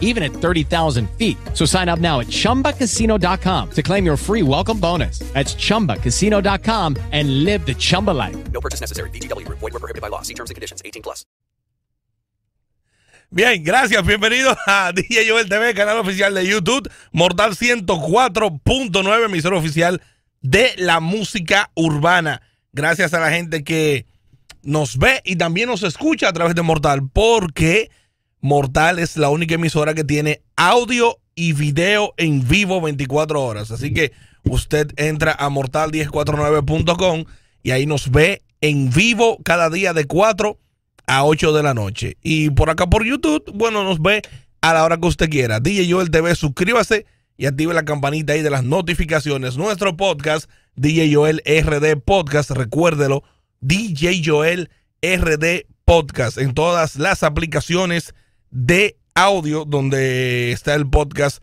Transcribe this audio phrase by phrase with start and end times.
[0.00, 1.36] even at 30,000 feet.
[1.52, 5.18] So sign up now at chumbacasino.com to claim your free welcome bonus.
[5.34, 8.36] That's chumbacasino.com and live the Chumba life.
[8.52, 9.10] No purchase necessary.
[9.10, 9.58] VGW Group.
[9.58, 10.22] Void were prohibited by law.
[10.22, 10.80] See terms and conditions.
[10.84, 11.26] 18 plus.
[13.34, 14.06] Bien, gracias.
[14.06, 20.00] Bienvenidos a DJ Joel TV, canal oficial de YouTube, Mortal 104.9, emisor oficial
[20.40, 22.42] de la música urbana.
[22.72, 24.06] Gracias a la gente que
[24.62, 27.90] nos ve y también nos escucha a través de Mortal, porque
[28.44, 33.70] Mortal es la única emisora que tiene audio y video en vivo 24 horas.
[33.70, 34.12] Así que
[34.42, 37.24] usted entra a mortal1049.com
[37.62, 40.58] y ahí nos ve en vivo cada día de 4
[41.06, 42.18] a 8 de la noche.
[42.22, 44.20] Y por acá por YouTube, bueno, nos ve
[44.60, 45.58] a la hora que usted quiera.
[45.58, 47.06] DJ Joel TV, suscríbase
[47.38, 49.56] y active la campanita ahí de las notificaciones.
[49.56, 53.24] Nuestro podcast, DJ Joel RD Podcast, recuérdelo,
[53.62, 54.68] DJ Joel
[55.00, 58.12] RD Podcast en todas las aplicaciones
[58.54, 61.42] de audio donde está el podcast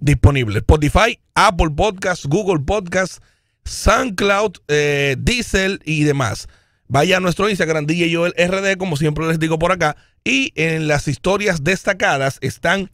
[0.00, 0.58] disponible.
[0.58, 3.22] Spotify, Apple Podcast, Google Podcast,
[3.64, 6.48] SoundCloud, eh, Diesel y demás.
[6.88, 9.96] Vaya a nuestro Instagram, DJ Joel RD, como siempre les digo por acá.
[10.24, 12.90] Y en las historias destacadas están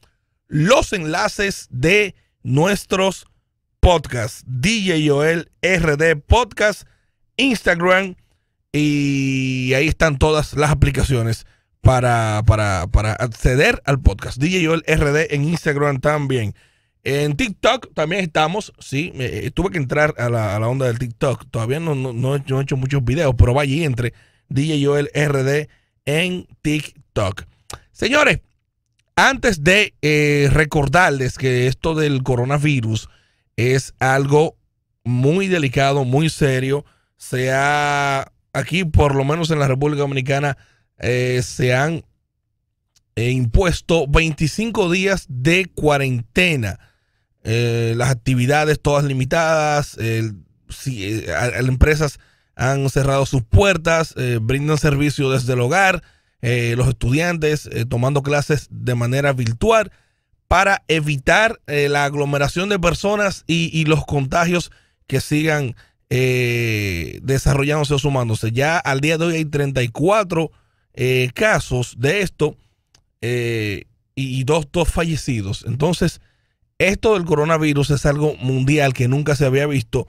[0.49, 3.27] los enlaces de nuestros
[3.79, 4.43] podcasts.
[4.47, 6.83] DJ Joel RD Podcast,
[7.37, 8.17] Instagram.
[8.73, 11.47] Y ahí están todas las aplicaciones
[11.81, 14.39] para, para, para acceder al podcast.
[14.39, 16.55] DJ Joel RD en Instagram también.
[17.03, 20.99] En TikTok también estamos, sí, eh, tuve que entrar a la, a la, onda del
[20.99, 21.47] TikTok.
[21.51, 24.13] Todavía no, no, no, he hecho muchos videos, pero vaya y entre
[24.51, 25.69] DJ Joel RD
[26.05, 27.45] en TikTok.
[27.93, 28.41] Señores,
[29.17, 33.09] antes de eh, recordarles que esto del coronavirus
[33.57, 34.57] es algo
[35.05, 36.85] muy delicado, muy serio.
[37.17, 40.59] Se ha, aquí por lo menos en la República Dominicana,
[41.01, 42.05] eh, se han
[43.17, 46.79] eh, impuesto 25 días de cuarentena.
[47.43, 52.21] Eh, las actividades todas limitadas, las empresas
[52.55, 56.03] han cerrado sus puertas, brindan servicio desde el hogar,
[56.43, 59.91] los estudiantes tomando clases de manera virtual
[60.49, 64.71] para evitar la aglomeración de personas y, y, los contagios
[65.07, 65.75] que sigan
[66.11, 68.53] desarrollándose o sumándose.
[68.53, 70.53] Ya al día de hoy hay 34
[70.95, 72.57] eh, casos de esto
[73.21, 73.85] eh,
[74.15, 75.65] y, dos, dos fallecidos.
[75.67, 76.21] Entonces,
[76.79, 80.07] esto del coronavirus es algo mundial que nunca se había visto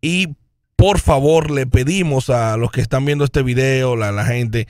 [0.00, 0.34] y
[0.76, 4.66] por favor le pedimos a los que están viendo este video, la, la gente,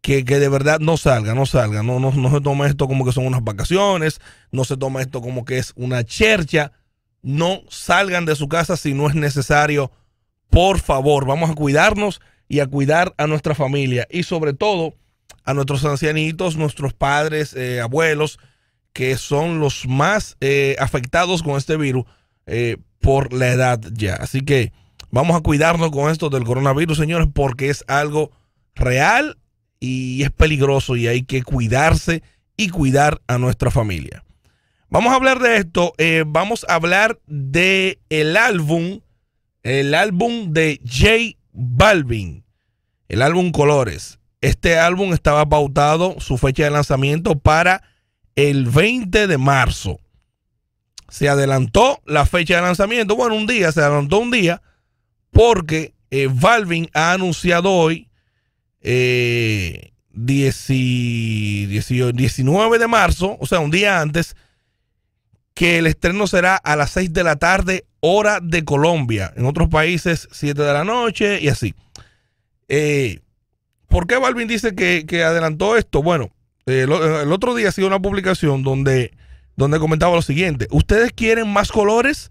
[0.00, 3.04] que, que, de verdad no salga, no salga, no, no, no se tome esto como
[3.04, 4.20] que son unas vacaciones,
[4.52, 6.72] no se tome esto como que es una chercha,
[7.22, 9.90] no salgan de su casa si no es necesario,
[10.50, 14.94] por favor, vamos a cuidarnos y a cuidar a nuestra familia y sobre todo
[15.44, 18.38] a nuestros ancianitos, nuestros padres, eh, abuelos,
[18.92, 22.04] que son los más eh, afectados con este virus
[22.46, 24.14] eh, por la edad ya.
[24.14, 24.72] Así que
[25.10, 28.32] vamos a cuidarnos con esto del coronavirus, señores, porque es algo
[28.74, 29.38] real
[29.78, 32.22] y es peligroso y hay que cuidarse
[32.56, 34.24] y cuidar a nuestra familia.
[34.88, 35.92] Vamos a hablar de esto.
[36.26, 39.00] vamos a hablar de el álbum,
[39.62, 42.44] el álbum de J Balvin,
[43.08, 44.20] el álbum Colores.
[44.40, 47.82] Este álbum estaba pautado, su fecha de lanzamiento para
[48.36, 49.98] el 20 de marzo.
[51.08, 54.62] Se adelantó la fecha de lanzamiento, bueno, un día, se adelantó un día,
[55.30, 58.10] porque eh, Balvin ha anunciado hoy,
[58.82, 64.36] eh, 19 de marzo, o sea, un día antes,
[65.54, 69.32] que el estreno será a las 6 de la tarde, hora de Colombia.
[69.36, 71.74] En otros países, 7 de la noche y así.
[72.68, 73.20] Eh,
[73.88, 76.02] ¿Por qué Balvin dice que, adelantó esto?
[76.02, 76.30] Bueno,
[76.66, 76.90] el,
[77.32, 79.12] otro día ha sido una publicación donde,
[79.56, 80.68] donde comentaba lo siguiente.
[80.70, 82.30] ¿Ustedes quieren más colores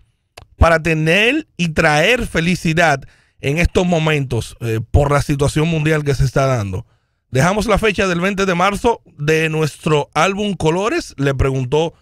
[0.57, 3.01] para tener y traer felicidad
[3.41, 6.85] en estos momentos eh, por la situación mundial que se está dando?
[7.31, 11.93] Dejamos la fecha del 20 de marzo de nuestro álbum Colores, le preguntó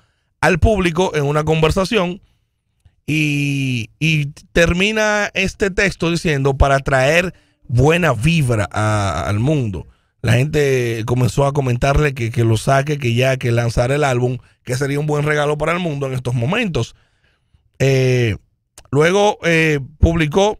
[0.41, 2.21] al público en una conversación
[3.05, 3.89] y,
[4.53, 7.33] termina este texto diciendo para traer
[7.67, 9.87] buena vibra al mundo.
[10.21, 14.75] La gente comenzó a comentarle que, lo saque, que ya que lanzar el álbum, que
[14.75, 16.95] sería un buen regalo para el mundo en estos momentos.
[17.79, 18.37] Eh,
[18.89, 20.59] luego eh, publicó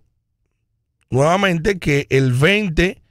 [1.09, 3.01] nuevamente que el 20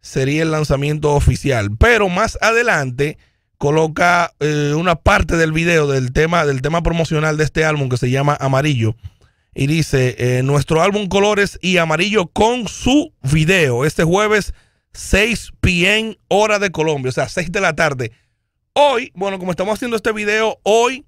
[0.00, 1.70] sería el lanzamiento oficial.
[1.76, 3.18] Pero más adelante
[3.60, 7.98] coloca eh, una parte del video del tema, del tema promocional de este álbum que
[7.98, 8.96] se llama Amarillo.
[9.54, 13.84] Y dice, eh, nuestro álbum Colores y Amarillo con su video.
[13.84, 14.54] Este jueves
[14.94, 16.16] 6 p.m.
[16.28, 18.12] hora de Colombia, o sea, 6 de la tarde.
[18.72, 21.04] Hoy, bueno, como estamos haciendo este video, hoy,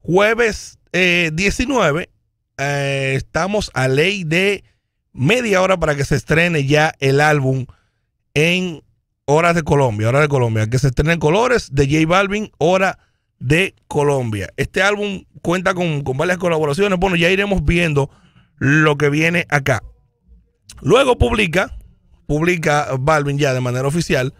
[0.00, 2.10] jueves 19,
[2.58, 4.64] eh, estamos a ley de
[5.14, 7.64] media hora para que se estrene ya el álbum
[8.34, 8.82] en
[9.26, 12.98] Horas de Colombia, Hora de Colombia, que se estrene en colores de J Balvin, Hora
[13.38, 14.50] de Colombia.
[14.56, 16.98] Este álbum cuenta con, con varias colaboraciones.
[16.98, 18.10] Bueno, ya iremos viendo
[18.58, 19.82] lo que viene acá.
[20.82, 21.76] Luego publica,
[22.26, 24.34] publica Balvin ya de manera oficial.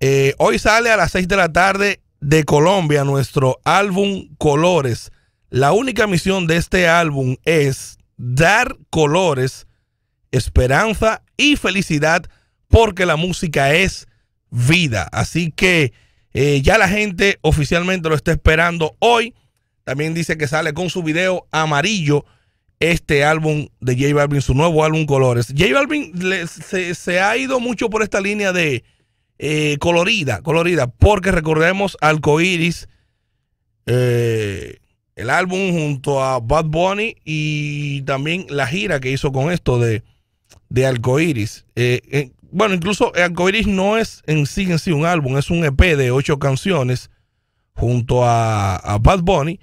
[0.00, 5.12] Eh, hoy sale a las 6 de la tarde de Colombia nuestro álbum Colores.
[5.50, 9.66] La única misión de este álbum es dar colores,
[10.30, 12.24] esperanza y felicidad
[12.68, 14.06] porque la música es
[14.50, 15.08] vida.
[15.12, 15.92] Así que
[16.32, 19.34] eh, ya la gente oficialmente lo está esperando hoy.
[19.84, 22.24] También dice que sale con su video amarillo
[22.80, 25.46] este álbum de J Balvin, su nuevo álbum Colores.
[25.56, 26.12] J Balvin
[26.48, 28.84] se, ha ido mucho por esta línea de
[29.38, 32.88] eh, colorida, colorida, porque recordemos Alcoiris,
[33.86, 34.78] eh,
[35.14, 40.02] el álbum junto a Bad Bunny y también la gira que hizo con esto de,
[40.68, 41.64] de Alcoiris.
[41.76, 45.78] Eh, bueno, incluso Arcoiris no es en sí en sí un álbum, es un EP
[45.94, 47.10] de ocho canciones
[47.74, 49.60] junto a, Bad Bunny,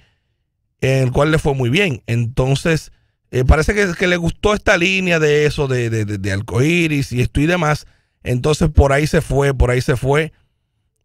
[0.79, 2.03] en el cual le fue muy bien.
[2.05, 2.91] Entonces,
[3.31, 7.47] eh, parece que, le gustó esta línea de eso, de, de, de, y esto y
[7.47, 7.87] demás.
[8.21, 10.31] Entonces, por ahí se fue, por ahí se fue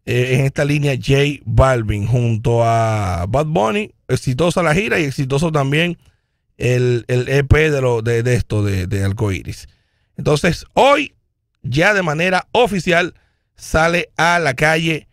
[0.05, 3.95] eh, en esta línea J Balvin junto a Bad Bunny.
[4.07, 5.97] Exitosa la gira y exitoso también
[6.57, 9.11] el, EP de, lo, de, esto, de, de.
[10.17, 11.15] Entonces, hoy
[11.69, 13.13] ya de manera oficial
[13.55, 15.07] sale a la calle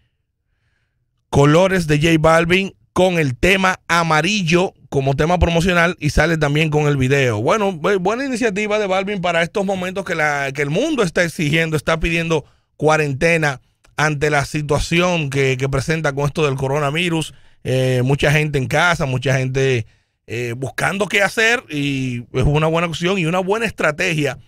[1.28, 6.86] Colores de J Balvin con el tema amarillo como tema promocional y sale también con
[6.86, 7.42] el video.
[7.42, 11.76] Bueno, buena iniciativa de Balvin para estos momentos que, la, que el mundo está exigiendo,
[11.76, 12.46] está pidiendo
[12.78, 13.60] cuarentena
[13.98, 17.34] ante la situación que, presenta con esto del coronavirus.
[17.64, 19.84] Eh, mucha gente en casa, mucha gente
[20.26, 24.38] eh, buscando qué hacer y es una buena opción y una buena estrategia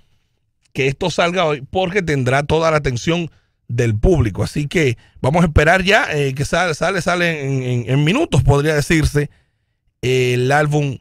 [0.78, 3.32] que esto salga hoy porque tendrá toda la atención
[3.66, 4.44] del público.
[4.44, 9.28] Así que vamos a esperar ya eh, que sale, sale, sale en, minutos, podría decirse,
[10.02, 10.98] el álbum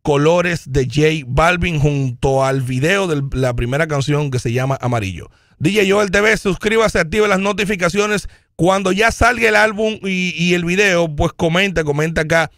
[0.00, 5.28] Colores de J Balvin junto al video de la primera canción que se llama Amarillo.
[5.58, 8.30] DJ Joel TV, suscríbase, active las notificaciones.
[8.56, 12.50] Cuando ya salga el álbum y, y el video, pues comenta, comenta acá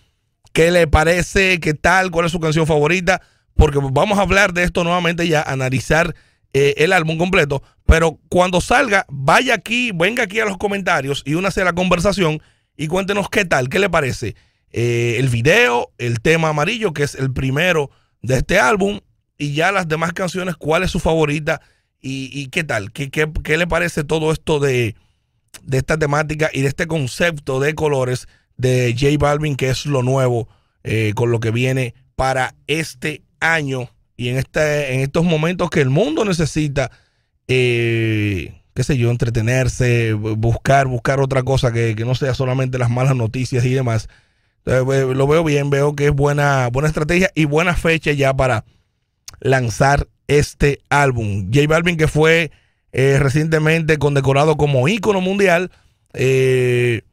[0.52, 3.22] qué le parece, qué tal, cuál es su canción favorita,
[3.56, 6.14] porque vamos a hablar de esto nuevamente ya, analizar
[6.52, 11.34] eh, el álbum completo, pero cuando salga, vaya aquí, venga aquí a los comentarios y
[11.34, 12.42] únase a la conversación
[12.76, 14.34] y cuéntenos qué tal, qué le parece
[14.72, 17.90] eh, el video, el tema amarillo, que es el primero
[18.22, 19.00] de este álbum,
[19.38, 21.60] y ya las demás canciones, cuál es su favorita
[22.02, 24.94] y, qué tal, ¿Qué, qué, le parece todo esto de,
[25.62, 30.02] de esta temática y de este concepto de colores de J Balvin, que es lo
[30.02, 30.48] nuevo
[30.82, 35.80] eh, con lo que viene para este año y en, este, en estos momentos que
[35.80, 36.90] el mundo necesita,
[37.48, 43.16] eh, qué sé yo, entretenerse, buscar, buscar otra cosa que, no sea solamente las malas
[43.16, 44.10] noticias y demás.
[44.66, 48.66] lo veo bien, veo que es buena, buena estrategia y buena fecha ya para
[49.40, 51.50] lanzar este álbum.
[51.50, 52.50] J Balvin que fue
[52.92, 55.70] eh, recientemente condecorado como ícono mundial.
[56.12, 57.04] Eh,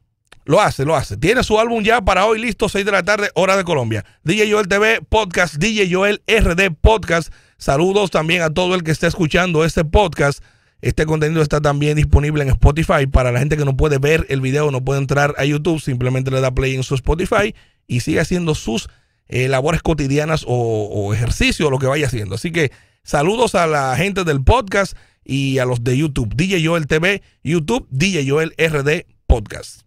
[0.47, 1.17] lo hace, lo hace.
[1.17, 4.05] Tiene su álbum ya para hoy listo, 6 de la tarde, hora de Colombia.
[4.23, 7.33] DJ Joel TV Podcast, DJ Joel RD Podcast.
[7.57, 10.41] Saludos también a todo el que esté escuchando este podcast.
[10.79, 13.07] Este contenido está también disponible en Spotify.
[13.11, 16.31] Para la gente que no puede ver el video, no puede entrar a YouTube, simplemente
[16.31, 17.53] le da play en su Spotify
[17.85, 18.87] y sigue haciendo sus
[19.27, 22.35] eh, labores cotidianas o, o ejercicio, lo que vaya haciendo.
[22.35, 22.71] Así que
[23.03, 26.33] saludos a la gente del podcast y a los de YouTube.
[26.35, 29.86] DJ Joel TV, YouTube, DJ Joel RD Podcast.